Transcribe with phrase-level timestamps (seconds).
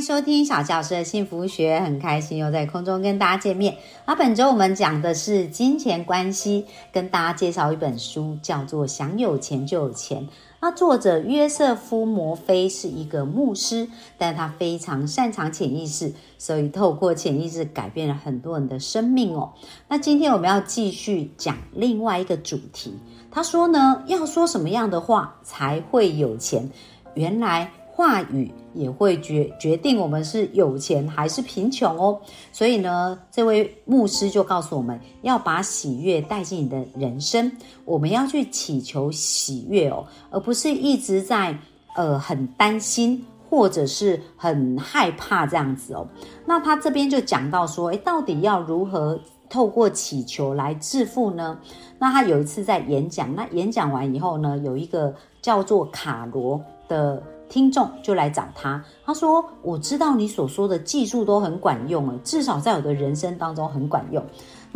[0.00, 3.76] 收听小教师的幸福学，很开心又在空中跟大家见面。
[4.06, 10.22] 那本周我们讲的是金钱关系，跟大家介绍一本书，叫做《想有钱就有钱》。
[10.60, 13.88] 那作者约瑟夫·摩菲是一个牧师，
[14.18, 19.52] 但他非常擅长潜意识，所以透过潜意识改变了很多人的生命哦。
[19.88, 22.94] 那今天我们要继续讲另外一个主题。
[23.30, 26.70] 他说呢，要说什么样的话才会有钱？
[27.14, 27.70] 原来。
[27.98, 32.20] 话语也会决决定我们是有钱还是贫穷哦，
[32.52, 37.50] 所以呢，这位牧师就告诉我们要把喜悦带进你的人生，
[37.84, 41.58] 我们要去祈求喜悦哦，而不是一直在
[41.96, 46.06] 呃很担心或者是很害怕这样子哦。
[46.46, 51.58] 那他这边就讲到说，诶，到底要如何透过祈求来致富呢？
[51.98, 55.12] 那他有一次在演讲，那演讲完以后呢，有一个
[55.42, 57.20] 叫做卡罗的。
[57.48, 64.22] 听众就来找他，他说：“我知道你所说的技术都很管用，啊，至少在我的人生当中很管用。”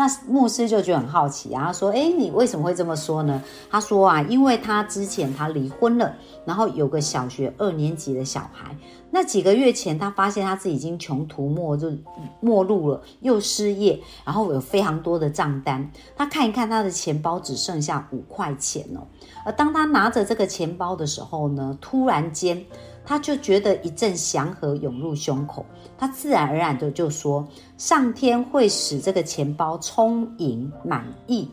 [0.03, 6.13] 那牧师就觉得很好奇啊，他说：“诶，你为什么会这么说呢？”他说：“啊，因为他之前他离婚了，
[6.45, 8.77] 然后有个小学二年级的小孩。
[9.13, 11.97] 那几个月前，他发现他自己已经穷途末路，
[12.41, 15.89] 末路了，又失业，然后有非常多的账单。
[16.17, 19.07] 他看一看他的钱包，只剩下五块钱哦。
[19.45, 22.61] 而当他拿着这个钱包的时候呢，突然间。”
[23.05, 25.67] 他就觉得一阵祥和涌入胸口，
[25.99, 31.49] 他自然而然的就说：“上天会使这个钱包充盈满意，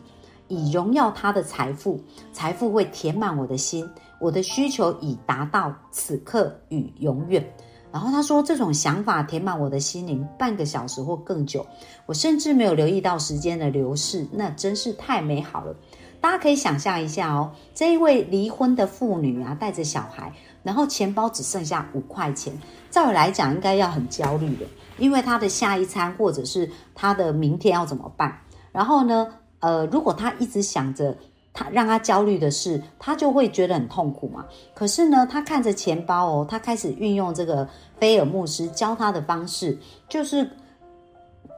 [0.48, 2.00] 以荣耀他的财富，
[2.32, 3.90] 财富会填满我的心，
[4.20, 7.44] 我的需求已达到此刻与永远。”
[7.92, 11.66] 然后他说：“这种想法填满我的心灵半个小时或更久，
[12.06, 15.76] 我甚至没有留意到时间的流逝，那真是太美好了。”
[16.22, 20.32] 大家可以想象一下哦，这一位离婚的妇女啊，带着小孩。
[20.64, 22.54] 然后钱包只剩下五块钱，
[22.92, 24.66] 照理来讲应该要很焦虑的，
[24.98, 28.40] 因为他的下一餐或者是他的明天要怎么办？
[28.72, 29.28] 然后呢，
[29.60, 31.18] 呃，如果他一直想着
[31.54, 34.46] 他让他焦虑的事，他就会觉得很痛苦嘛。
[34.76, 37.68] 可是呢，他看着钱包哦，他开始运用这个
[38.00, 39.78] 菲尔牧师教他的方式，
[40.08, 40.50] 就是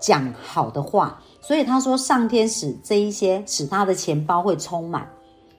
[0.02, 1.22] 讲好的话。
[1.42, 5.10] 所以他说，上天使这一些使他的钱包会充满、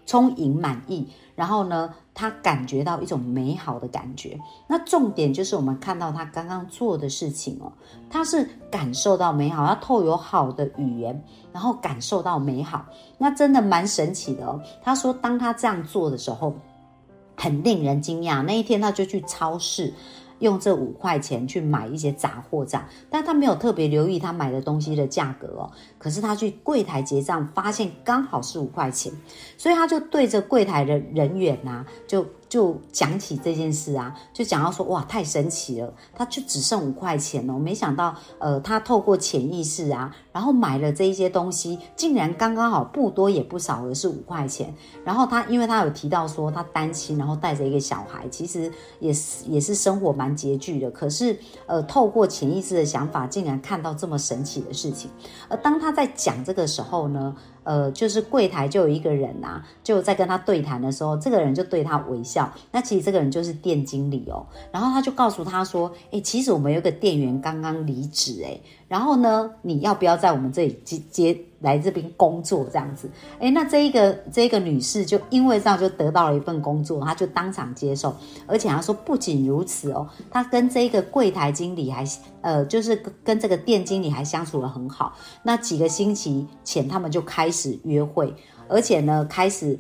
[0.07, 1.09] 充盈、满意。
[1.43, 1.93] 然后呢？
[2.15, 4.39] 他感觉到一种美好的感觉，
[4.69, 7.73] 那重点就是我们看到他刚刚做的事情哦，
[8.09, 12.85] 他是感受到美好，要透有好的语言，然后感受到美好，
[13.19, 14.61] 那真的蛮神奇的哦。
[14.85, 16.55] 他说，当他这样做的时候，
[17.35, 18.43] 很令人惊讶。
[18.43, 19.93] 那一天他就去超市。
[20.43, 25.73] 用这五块钱去买一些杂货这样，但他没有特别留意他买的东西的价格哦。
[25.99, 29.11] 可是他去柜台结账，发现刚好是五块钱，
[29.57, 32.27] 所以他就对着柜台的人员呐，就。
[32.53, 44.75] 就讲起这件事啊，就讲到说哇，太神奇了，他就只剩五块钱了，没想到呃，他透过潜意识啊，然后买了这一些东西，竟然刚刚好不多也不少的是五块钱。
[45.03, 48.71] 然后他因为他有提到说他单亲，然后带着一个小孩，其实
[49.01, 50.91] 也是也是生活蛮拮据的。
[50.91, 51.35] 可是
[51.65, 55.11] 呃，透过潜意识的想法，竟然看到这么神奇的事情。
[55.49, 57.35] 而当他在讲这个时候呢？
[57.65, 62.53] 呃，就是柜台就有一个人呐，就在跟他对谈的时候，这个人就对他微笑。
[62.71, 64.47] 那其实这个人就是店经理哦。
[64.71, 68.59] 然后他就告诉他说：“哎，其实我们有个店员刚刚离职，哎，
[68.93, 73.09] 然后呢，你要不要在我们这里接接？”来这边工作这样子，
[73.39, 78.13] 哎，那这一个这一个女士就因为这样就得到了一份工作，她就当场接受，
[78.49, 82.05] 而且她说不仅如此哦，她跟这个柜台经理还
[82.41, 85.17] 呃，就是跟这个店经理还相处的很好。
[85.45, 88.35] 那几个星期前，他们就开始约会，
[88.69, 89.79] 而且呢，开始。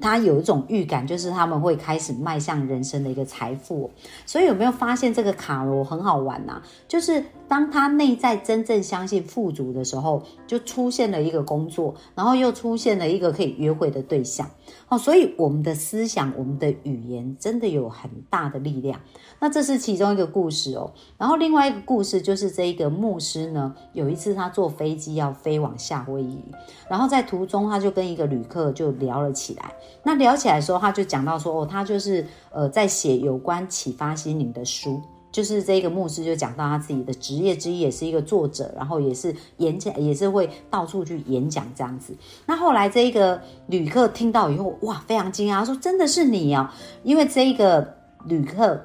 [0.00, 3.90] 他有一种预感，就是他们会开始迈向人生的一个财富。
[4.24, 6.60] 所以有没有发现这个卡罗很好玩呐？
[6.86, 14.50] 就是当他内在真正相信富足的时候，就出现了一个工作，然后又出现了一个可以约会的对象。
[14.88, 19.00] 哦，所以我们的思想、我们的语言真的有很大的力量。
[19.38, 20.92] 那这是其中一个故事哦。
[21.18, 26.40] 然后另外一个故事就是这一个牧师呢，有一次他坐飞机要飞往夏威夷，
[26.88, 29.72] 然后在途中他就跟一个旅客就聊了起来。
[30.02, 35.00] 那聊起来的时候，他就讲到说，哦，他就是呃在写有关启发心灵的书。
[35.32, 42.16] 就是这个牧师就讲到他自己的职业之一，也是一个作者，然后也是演讲，也是会到处去演讲这样子。
[42.46, 46.66] 那后来这个旅客听到以后，哇，非常惊讶，说真的是你哦，
[47.02, 48.80] 因为这一个旅客。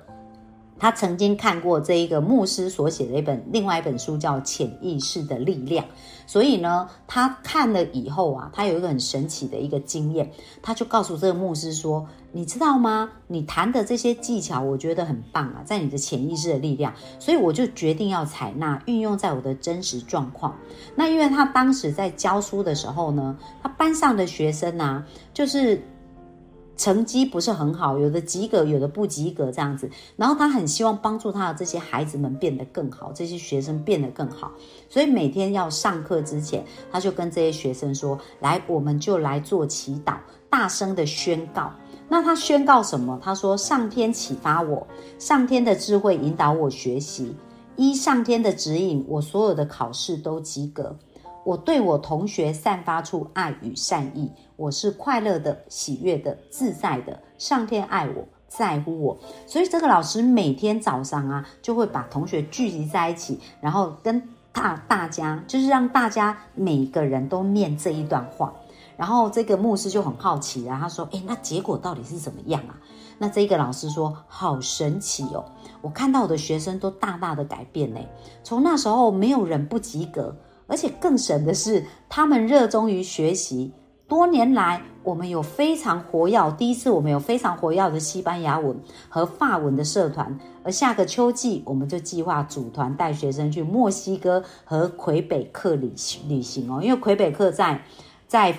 [0.82, 5.86] 他曾经看过这一个牧师所写的一本另外一本书，叫《潜意识的力量》。
[6.26, 13.12] 所以呢，他看了以后啊，他有一个很神奇的一个经验，他就告诉这个牧师说：“你知道吗？
[13.28, 16.92] 你谈的这些技巧，我觉得很棒啊，在你的潜意识的力量。
[17.20, 20.58] 所以我就决定要采纳，运用在我的真实状况。
[20.96, 25.80] 那因为他当时在教书的时候呢，他班上的学生啊，就是。”
[26.82, 29.88] 成绩不是很好，有的及格，有的不及格，这样子。
[30.16, 34.52] 然后他很希望帮助他的这些孩子们变得更好，这些学生变得更好。
[34.90, 40.16] 所以每天要上课之前，他就跟这些学生说：“来，我们就来做祈祷，
[40.50, 41.72] 大声的宣告。
[42.10, 43.20] 那他宣告什么？
[43.22, 44.88] 他说：上天启发我，
[45.20, 47.36] 上天的智慧引导我学习，
[47.76, 50.98] 依上天的指引，我所有的考试都及格。”
[51.44, 54.30] 我对我同学散发出爱与善意，
[54.62, 57.20] 我是快乐的、喜悦的、自在的。
[57.40, 59.18] 上天爱我，在乎我，
[59.48, 64.22] 所以这个老师每天早上啊，就会把同学聚集在一起，然后跟
[64.52, 68.54] 大大家，就是让大家每个人都念这一段话。
[68.96, 72.78] 然后这个牧师就很好奇啊，他说：“诶，那结果到底是怎么样啊？”
[73.18, 75.44] 那这个老师说：“好神奇哦，
[75.82, 78.00] 我看到我的学生都大大的改变呢。
[78.44, 80.36] 从那时候没有人不及格。”
[80.68, 83.74] 而且更神的是，他们热衷于学习。
[84.12, 88.78] 多年来，我们有非常活跃，第一次我们有非常活跃的西班牙文
[89.08, 90.38] 和法文的社团。
[90.66, 95.94] 而下个秋季，我们就计划组团带学生去墨西哥和魁北克旅
[96.28, 97.82] 旅行哦，因为魁北克在
[98.28, 98.54] 在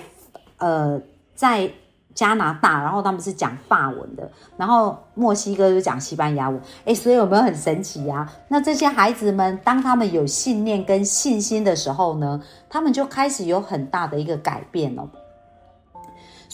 [0.57, 0.99] 呃
[1.35, 1.69] 在。
[2.15, 8.31] 加拿大，然后他们是讲法文的，然后墨西哥就讲西班牙文，诶，所以有没有很神奇啊？
[8.49, 12.39] 那这些孩子们，当他们有信念跟信心的时候呢，
[12.69, 15.09] 他们就开始有很大的一个改变哦。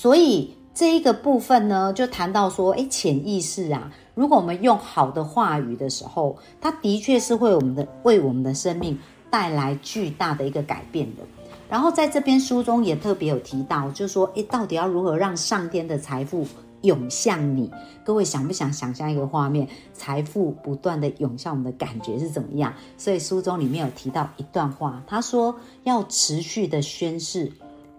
[0.01, 8.97] 所以这一个部分呢，就谈到说，诶，潜意识啊，如果我们用好的话语的时候，它的确是会我们的为我们的生命
[9.29, 11.23] 带来巨大的一个改变的。
[11.69, 16.47] 然后在这篇书中也特别有提到，就说，诶，到底要如何让上天的财富
[16.83, 17.69] 涌向你？
[18.05, 22.73] 各位想不想想象一个画面，财富不断的涌向我们的感觉是怎么样？
[22.95, 25.53] 所以书中里面有提到一段话，他说
[25.83, 27.51] 要持续的宣誓，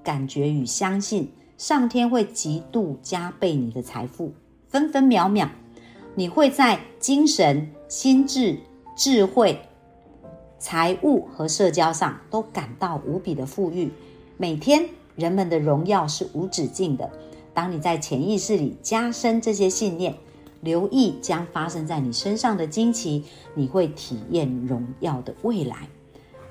[0.03, 4.33] 感觉与相信，上天会极度加倍你的财富，
[4.69, 5.47] 分分秒秒，
[6.15, 8.59] 你会在精神、心智、
[8.97, 9.61] 智慧。
[10.59, 13.91] 财务和社交上都感到无比的富裕。
[14.39, 17.11] 每天人们的荣耀是无止境的。
[17.53, 20.15] 当你在潜意识里加深这些信念，
[20.63, 23.23] 留意将发生在你身上的惊奇，
[23.55, 25.87] 你会体验荣耀的未来。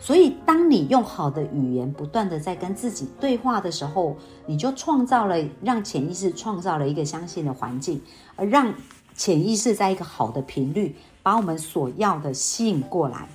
[0.01, 4.15] 所以，当你用好的语言不断的在跟自己对话的时候，
[4.45, 8.01] 你就创造了让潜意识创造了一个相信的环境，
[8.37, 8.73] 而让
[9.13, 13.27] 潜意识在一个好的频率，把我们所要的吸引过来。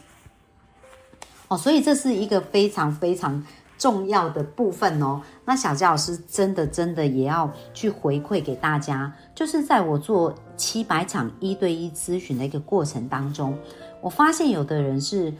[1.48, 3.44] 哦，所以这是一个非常非常
[3.76, 5.20] 重要的部分哦。
[5.44, 13.54] 那小佳老师真的真的也要去回馈给大家，就是在我做七百场一对一咨询的一个过程当中，
[14.00, 15.30] 我发现有的人是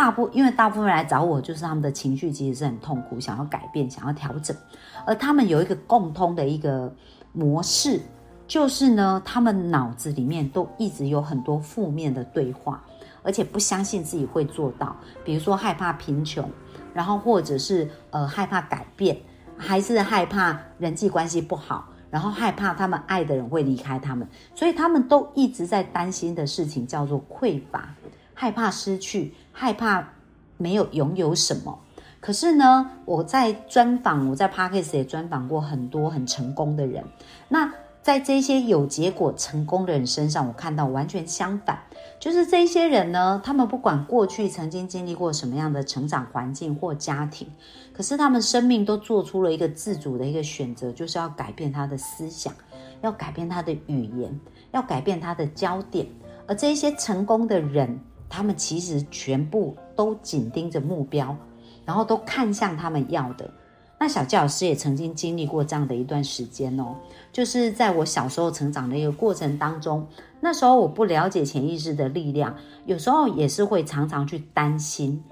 [0.00, 4.56] 大部，因为大部分来找我，就是他们的情绪其实是很痛苦，想要改变，想要调整，
[5.04, 6.90] 而他们有一个共通的一个
[7.32, 8.00] 模式，
[8.48, 12.82] 就是呢，他们脑子里面都一直有很多负面的对话。
[13.22, 16.48] 而且不相信自己会做到，比如说害怕贫穷，
[16.94, 19.14] 然后或者是呃害怕改变，
[19.58, 27.94] 还是害怕人际关系不好，然后害怕他们爱的人会离开他们，所以他们都一直在担心的事情叫做匮乏，
[28.32, 30.14] 害怕失去，害怕
[30.56, 31.78] 没有拥有什么。
[32.18, 37.04] 可是呢，我在专访，我在 p a r k e s 也专访过很多很成功的人，
[37.50, 41.78] 那在这些有结果成功的人身上，我看到完全相反。
[42.18, 47.46] 就是这些人呢，他们不管过去曾经经历过什么样的成长环境或家庭，
[47.92, 52.54] 可是他们生命都做出了一个自主的一个选择，就是要改变他的思想，
[53.02, 54.40] 要改变他的语言，
[54.72, 56.06] 要改变他的焦点。
[56.46, 58.00] 而这些成功的人，
[58.30, 61.36] 他们其实全部都紧盯着目标，
[61.84, 63.50] 然后都看向他们要的。
[63.98, 66.94] 那小教师也曾经经历过这样的一段时间哦，
[67.30, 70.06] 就是在我小时候成长的一个过程当中。
[70.40, 72.56] 那时候我不了解潜意识的力量，
[72.86, 75.22] 有时候也是会常常去担心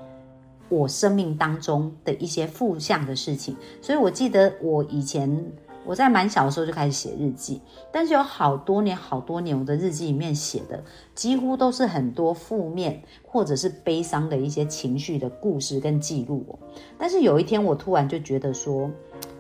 [0.68, 3.56] 我生命当中的一些负向的事情。
[3.80, 5.50] 所以我记得我以前
[5.84, 16.58] 我在蛮小的时候就开始写日记，但是有好多年、好多年，我的日记里面写的几乎都是很多负面或者是悲伤的一些情绪的故事跟记录。
[16.98, 18.90] 但是有一天，我突然就觉得说，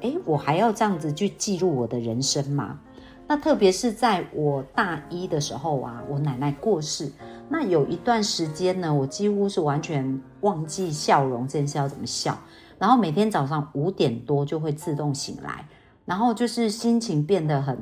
[0.00, 2.80] 诶，我还要这样子去记录我的人生吗？
[3.26, 7.12] 那特别是在我大一的时候啊，我奶奶过世，
[7.50, 12.38] 那有一段时间呢，我几乎是完全忘记笑容这件事要怎么笑，
[12.78, 15.68] 然后每天早上五点多就会自动醒来。
[16.08, 17.78] 然后就是心情变得很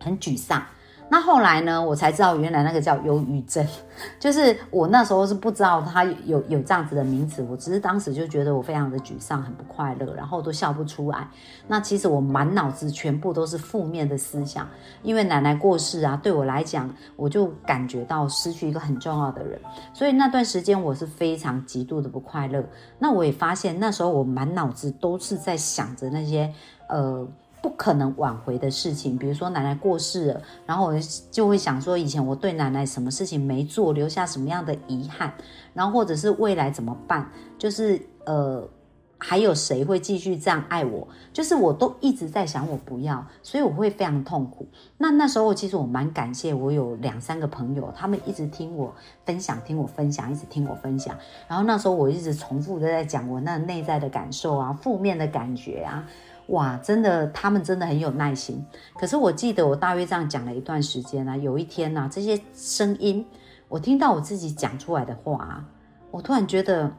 [0.00, 0.62] 很沮丧。
[1.06, 3.64] 那后来呢，我才知道原来那个叫忧郁症，
[4.18, 11.28] 就是我那时候是不知道它有有这样子的名词，我只是当时就觉得我非常的沮丧，很不快乐，然后都笑不出来。
[11.68, 14.66] 那其实我满脑子全部都是负面的思想，
[15.02, 19.60] 因为奶奶过世啊，对我来讲，我就感觉到失去一个很重要的人，
[19.92, 22.64] 所以那段时间我是非常极度的不快乐。
[22.98, 26.50] 那我也发现那时候我满脑子都是在想着那些。
[26.88, 27.26] 呃，
[27.62, 30.94] 不可能挽回的事情，比如说奶奶过世了，然后我
[31.30, 35.32] 就会想说，以前我对奶奶什么事情没做，留下什么样的遗憾，
[35.72, 38.68] 然后或者是未来怎么办，就是呃，
[39.16, 41.08] 还有谁会继续这样爱我？
[41.32, 44.68] 就是我都一直在想，我不要，所以我会非常痛苦。
[44.98, 51.16] 那那时候其实我蛮感谢，我有两三个朋友，他们一直听我分享，听我分享，一直听我分享。
[51.48, 56.06] 然后那时候我一直重复的在讲我那内在的感受啊，负面的感觉啊。
[56.48, 58.64] 哇，真的，他们真的很有耐心。
[58.98, 61.36] 可是我记得我大约这样讲了一段时间呢。
[61.38, 63.26] 有一天呢，这些声音，
[63.68, 65.64] 我听到我自己讲出来的话，
[66.10, 66.92] 我突然觉得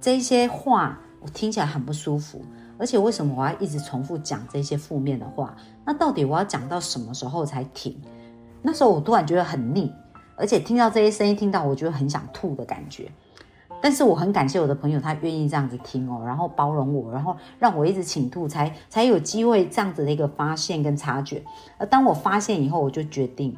[0.00, 2.42] 这些话我听起来很不舒服。
[2.78, 5.54] 而且为什么我要一直重复讲这些负面的话？
[5.84, 8.00] 那到底我要讲到什么时候才停？
[8.62, 9.92] 那时候我突然觉得很腻，
[10.36, 13.10] 而且听到这些声音，听到我觉得很想吐的感觉。
[13.82, 21.42] 但是我很感谢我的朋友，他愿意这样子听哦，然后包容我，然后让我一直倾吐，才才有机会这样子的一个发现跟察觉。
[21.78, 23.56] 而当我发现以后，我就决定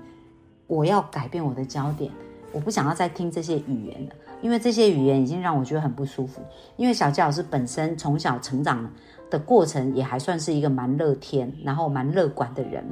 [0.67, 2.11] 我要改变我的焦点，
[2.53, 6.41] 我不想要再听这些语言了，因为这些语言已经让我觉得很不舒服。
[6.77, 8.89] 因为小吉老师本身从小成长
[9.33, 12.85] 的过程也还算是一个蛮乐天，然后蛮乐观的人。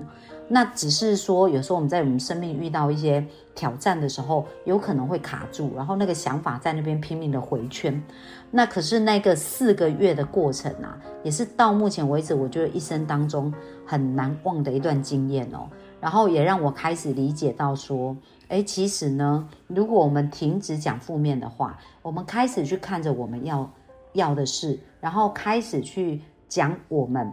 [0.49, 8.03] 那只是说，有时候我们在我们生命遇到一些挑战的时候，有可能会卡住，然后那个想法在那边拼命的回圈。
[8.51, 13.53] 那可是那个四个月的过程啊，也是到目前为止，我觉得一生当中
[13.87, 15.69] 很难忘的一段经验哦。
[16.01, 18.17] 然后也让我开始理解到说，
[18.49, 23.71] 哎，其实呢，如果我们停止讲负面的话，我们开始去看着我们要
[24.15, 26.21] 要的事，然后开始去
[26.51, 27.33] 讲我们。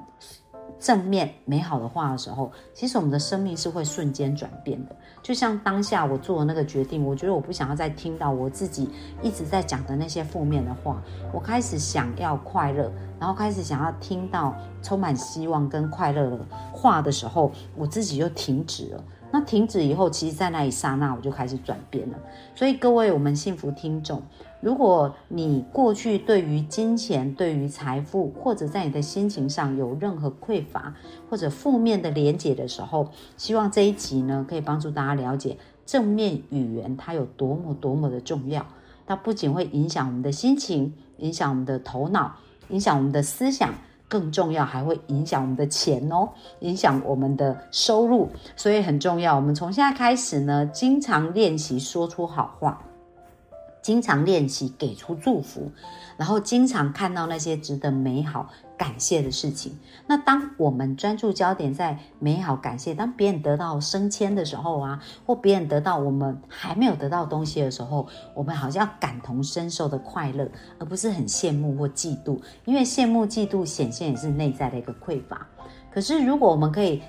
[0.79, 4.95] 正面美好的话的时候，其实我们的生命是会瞬间转变的。
[5.24, 8.88] 就像当下我做的那个决定，我觉得我不想要再听到我自己
[9.24, 11.01] 一直在讲的那些负面的话，
[11.33, 16.39] 我开始想要快乐，然后开始想要听到充满希望跟快乐的
[16.71, 19.03] 话的时候，我自己就停止了。
[19.31, 22.17] 那停止以后，其实，在那一刹那，我就开始转变了。
[22.55, 24.21] 所以，各位我们幸福听众。
[24.59, 30.95] 如果你过去对于金钱、对于财富，或者在你的心情上有任何匮乏
[31.29, 38.65] 或者负面的连结的时候，希望这一集呢可以帮助大家了解正面语言它有多么多么的重要。
[39.05, 42.35] 它不仅会影响我们的心情，影响我们的头脑，
[42.69, 43.73] 影响我们的思想，
[44.09, 46.27] 更重要还会影响我们的钱哦，
[46.61, 48.27] 影响我们的收入。
[48.55, 52.81] 所以很重要，我们从现在开始呢，经常练习说出好话。
[53.88, 55.72] 经常练习给出祝福，
[56.17, 59.79] 然后经常看到那些值得美好感谢的事情。
[60.08, 70.46] 那当我们专注焦点在美好感谢，当别人得到升迁的时候啊，或别人得到我们还没有得到东西的时候，我们好像感同身受的快乐，
[70.79, 72.38] 而不是很羡慕或嫉妒。
[72.65, 75.48] 因为羡慕嫉妒显现也是内在的一个匮乏。
[75.89, 77.01] 可是如果我们可以。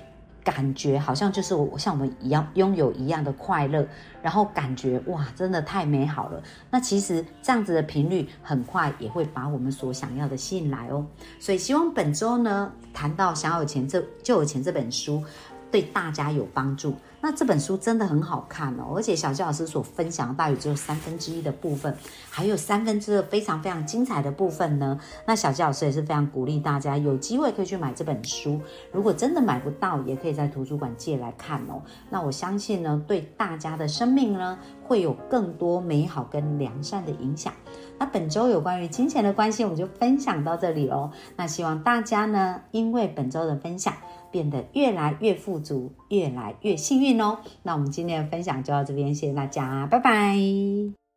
[0.49, 3.87] 感觉好像就是我像我们一样拥有一样的快乐，
[4.23, 6.41] 然后感觉哇，真的太美好了。
[6.71, 11.05] 那其实这样子的频率很快也会把我们所想要的吸引来哦。
[11.39, 15.23] 所以希望本周呢谈到想要有钱这就有钱这本书。
[15.71, 16.95] 对大家有帮助。
[17.21, 21.93] 那这本书真的很好看哦，而且小纪老师所分享的大约只有三分之一的部分，
[22.29, 24.97] 还有三分之二非常非常精彩的部分呢。
[25.25, 28.61] 那小纪老师也是非常鼓励大家有机会可以去买这本书。
[28.93, 31.81] 如果真的买不到，也可以在图书馆借来看哦。
[32.09, 34.57] 那我相信呢，对大家的生命呢
[34.87, 37.51] 会有更多美好跟良善的影响。
[37.97, 41.11] 那本周有关于金钱的关系，我们就分享到这里哦。
[41.35, 43.93] 那希望大家呢，因为本周的分享。
[44.31, 47.39] 变得越来越富足，越来越幸运哦。
[47.63, 51.08] 那我们今天的分享就到这边，谢谢大家，拜拜。